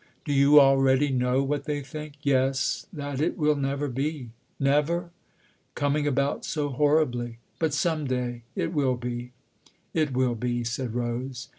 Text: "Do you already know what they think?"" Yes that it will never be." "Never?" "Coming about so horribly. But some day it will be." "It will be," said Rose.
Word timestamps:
"Do 0.25 0.33
you 0.33 0.59
already 0.59 1.11
know 1.11 1.43
what 1.43 1.65
they 1.65 1.81
think?"" 1.81 2.15
Yes 2.23 2.87
that 2.91 3.21
it 3.21 3.37
will 3.37 3.55
never 3.55 3.87
be." 3.87 4.31
"Never?" 4.59 5.11
"Coming 5.75 6.07
about 6.07 6.43
so 6.43 6.69
horribly. 6.69 7.37
But 7.59 7.71
some 7.75 8.05
day 8.07 8.41
it 8.55 8.73
will 8.73 8.95
be." 8.95 9.31
"It 9.93 10.11
will 10.13 10.33
be," 10.33 10.63
said 10.63 10.95
Rose. 10.95 11.49